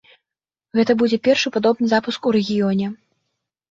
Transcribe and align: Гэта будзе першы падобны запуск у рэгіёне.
Гэта 0.79 0.91
будзе 1.03 1.21
першы 1.29 1.47
падобны 1.59 1.85
запуск 1.95 2.21
у 2.35 2.37
рэгіёне. 2.41 2.95